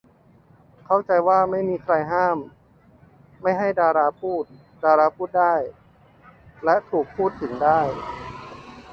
[0.85, 2.37] เข้าใจว่าไม่มีใครห้าม
[3.41, 4.43] ไม่ให้ดาราพูด
[4.83, 5.55] ดาราพูดได้
[6.63, 7.81] และถูกพูดถึงได้